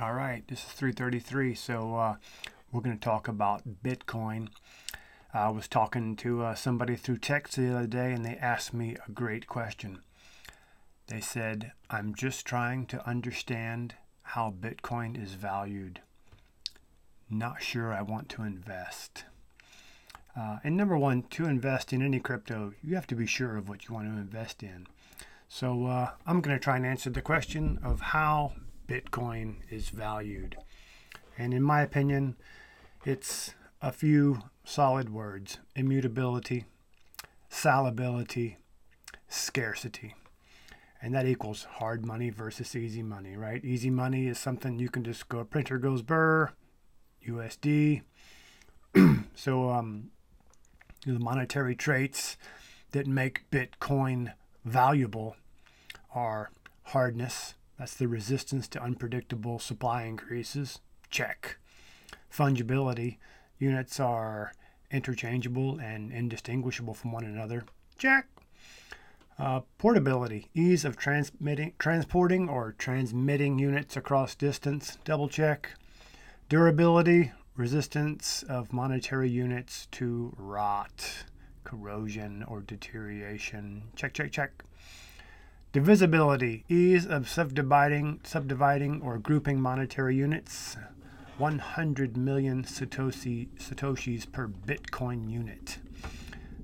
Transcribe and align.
All 0.00 0.14
right, 0.14 0.42
this 0.48 0.60
is 0.60 0.72
333. 0.72 1.54
So 1.54 1.94
uh, 1.94 2.14
we're 2.72 2.80
going 2.80 2.96
to 2.96 3.04
talk 3.04 3.28
about 3.28 3.82
Bitcoin. 3.84 4.48
I 5.34 5.50
was 5.50 5.68
talking 5.68 6.16
to 6.16 6.42
uh, 6.42 6.54
somebody 6.54 6.96
through 6.96 7.18
text 7.18 7.56
the 7.56 7.76
other 7.76 7.86
day, 7.86 8.14
and 8.14 8.24
they 8.24 8.36
asked 8.36 8.72
me 8.72 8.96
a 9.06 9.12
great 9.12 9.46
question. 9.46 10.00
They 11.08 11.20
said, 11.20 11.72
I'm 11.90 12.14
just 12.14 12.46
trying 12.46 12.86
to 12.86 13.06
understand 13.06 13.96
how 14.22 14.54
Bitcoin 14.58 15.22
is 15.22 15.34
valued. 15.34 16.00
Not 17.28 17.62
sure 17.62 17.92
I 17.92 18.00
want 18.00 18.30
to 18.30 18.42
invest. 18.42 19.24
Uh, 20.34 20.60
and 20.64 20.78
number 20.78 20.96
one, 20.96 21.24
to 21.24 21.44
invest 21.44 21.92
in 21.92 22.00
any 22.00 22.20
crypto, 22.20 22.72
you 22.82 22.94
have 22.94 23.06
to 23.08 23.14
be 23.14 23.26
sure 23.26 23.58
of 23.58 23.68
what 23.68 23.86
you 23.86 23.94
want 23.94 24.06
to 24.06 24.18
invest 24.18 24.62
in. 24.62 24.86
So 25.46 25.84
uh, 25.84 26.12
I'm 26.26 26.40
going 26.40 26.56
to 26.56 26.62
try 26.62 26.76
and 26.76 26.86
answer 26.86 27.10
the 27.10 27.20
question 27.20 27.78
of 27.82 28.00
how 28.00 28.54
Bitcoin 28.90 29.54
is 29.70 29.90
valued. 29.90 30.56
And 31.38 31.54
in 31.54 31.62
my 31.62 31.82
opinion, 31.82 32.34
it's 33.04 33.54
a 33.80 33.92
few 33.92 34.42
solid 34.64 35.10
words 35.10 35.58
immutability, 35.76 36.64
salability, 37.48 38.56
scarcity. 39.28 40.16
And 41.00 41.14
that 41.14 41.24
equals 41.24 41.68
hard 41.78 42.04
money 42.04 42.30
versus 42.30 42.74
easy 42.74 43.02
money, 43.02 43.36
right? 43.36 43.64
Easy 43.64 43.90
money 43.90 44.26
is 44.26 44.40
something 44.40 44.80
you 44.80 44.90
can 44.90 45.04
just 45.04 45.28
go, 45.28 45.44
printer 45.44 45.78
goes 45.78 46.02
burr, 46.02 46.50
USD. 47.26 48.02
so, 49.36 49.70
um, 49.70 50.10
the 51.06 51.18
monetary 51.18 51.76
traits 51.76 52.36
that 52.90 53.06
make 53.06 53.48
Bitcoin 53.50 54.32
valuable 54.64 55.36
are 56.12 56.50
hardness, 56.82 57.54
that's 57.80 57.94
the 57.94 58.08
resistance 58.08 58.68
to 58.68 58.82
unpredictable 58.82 59.58
supply 59.58 60.02
increases. 60.02 60.80
Check. 61.08 61.56
Fungibility. 62.30 63.16
Units 63.58 63.98
are 63.98 64.52
interchangeable 64.90 65.78
and 65.78 66.12
indistinguishable 66.12 66.92
from 66.92 67.10
one 67.10 67.24
another. 67.24 67.64
Check. 67.96 68.26
Uh, 69.38 69.60
portability. 69.78 70.50
Ease 70.52 70.84
of 70.84 70.98
transmitting, 70.98 71.72
transporting 71.78 72.50
or 72.50 72.74
transmitting 72.76 73.58
units 73.58 73.96
across 73.96 74.34
distance. 74.34 74.98
Double 75.06 75.30
check. 75.30 75.70
Durability. 76.50 77.32
Resistance 77.56 78.42
of 78.42 78.74
monetary 78.74 79.30
units 79.30 79.88
to 79.92 80.34
rot, 80.36 81.24
corrosion, 81.64 82.44
or 82.46 82.60
deterioration. 82.60 83.84
Check, 83.96 84.12
check, 84.12 84.32
check. 84.32 84.62
Divisibility, 85.72 86.64
ease 86.68 87.06
of 87.06 87.28
subdividing, 87.28 88.18
subdividing 88.24 89.00
or 89.02 89.18
grouping 89.18 89.60
monetary 89.60 90.16
units. 90.16 90.76
100 91.38 92.16
million 92.16 92.64
Satoshi, 92.64 93.46
Satoshis 93.56 94.30
per 94.30 94.48
Bitcoin 94.48 95.30
unit. 95.30 95.78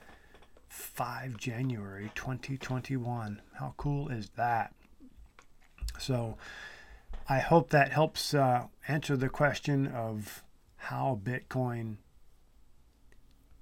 5 0.97 1.37
January 1.37 2.09
2021. 2.15 3.39
How 3.59 3.75
cool 3.77 4.09
is 4.09 4.31
that? 4.35 4.73
So, 5.99 6.37
I 7.29 7.37
hope 7.37 7.69
that 7.69 7.91
helps 7.91 8.33
uh, 8.33 8.63
answer 8.87 9.15
the 9.15 9.29
question 9.29 9.85
of 9.85 10.43
how 10.77 11.19
Bitcoin 11.23 11.97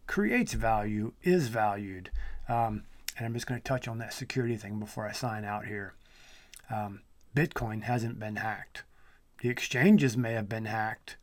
creates 0.08 0.54
value, 0.54 1.12
is 1.24 1.50
valued. 1.50 2.10
Um, 2.48 2.84
and 3.18 3.26
I'm 3.26 3.34
just 3.34 3.48
going 3.48 3.60
to 3.60 3.68
touch 3.68 3.90
on 3.90 3.98
that 3.98 4.14
security 4.14 4.56
thing 4.56 4.80
before 4.80 5.06
I 5.06 5.12
sign 5.12 5.44
out 5.44 5.66
here. 5.66 5.94
Um, 6.74 7.02
Bitcoin 7.36 7.84
hasn't 7.84 8.18
been 8.18 8.38
hacked. 8.38 8.84
The 9.42 9.50
exchanges 9.50 10.16
may 10.16 10.32
have 10.32 10.48
been 10.48 10.66
hacked. 10.66 11.18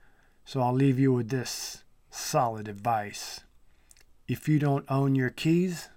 So 0.44 0.60
I'll 0.60 0.74
leave 0.74 0.98
you 0.98 1.10
with 1.10 1.30
this 1.30 1.84
solid 2.10 2.68
advice. 2.68 3.40
If 4.28 4.46
you 4.46 4.58
don't 4.58 4.84
own 4.90 5.14
your 5.14 5.30
keys, 5.30 5.88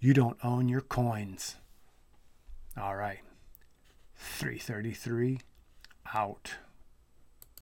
you 0.00 0.14
don't 0.14 0.38
own 0.42 0.68
your 0.68 0.80
coins. 0.80 1.56
All 2.80 2.96
right. 2.96 3.20
333 4.16 5.40
out. 6.14 6.54